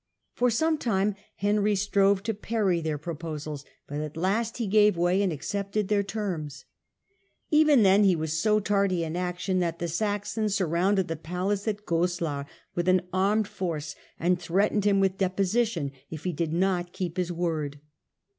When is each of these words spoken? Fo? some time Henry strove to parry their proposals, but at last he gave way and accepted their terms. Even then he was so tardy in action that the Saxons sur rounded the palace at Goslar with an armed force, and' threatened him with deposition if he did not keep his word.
Fo? 0.33 0.49
some 0.49 0.79
time 0.79 1.13
Henry 1.35 1.75
strove 1.75 2.23
to 2.23 2.33
parry 2.33 2.81
their 2.81 2.97
proposals, 2.97 3.65
but 3.85 4.01
at 4.01 4.17
last 4.17 4.57
he 4.57 4.65
gave 4.65 4.97
way 4.97 5.21
and 5.21 5.31
accepted 5.31 5.89
their 5.89 6.01
terms. 6.01 6.65
Even 7.51 7.83
then 7.83 8.03
he 8.03 8.15
was 8.15 8.33
so 8.41 8.59
tardy 8.59 9.03
in 9.03 9.15
action 9.15 9.59
that 9.59 9.77
the 9.77 9.87
Saxons 9.87 10.55
sur 10.55 10.65
rounded 10.65 11.07
the 11.07 11.15
palace 11.15 11.67
at 11.67 11.85
Goslar 11.85 12.47
with 12.73 12.87
an 12.87 13.03
armed 13.13 13.47
force, 13.47 13.95
and' 14.19 14.39
threatened 14.41 14.85
him 14.85 14.99
with 15.01 15.19
deposition 15.19 15.91
if 16.09 16.23
he 16.23 16.33
did 16.33 16.51
not 16.51 16.93
keep 16.93 17.17
his 17.17 17.31
word. 17.31 17.79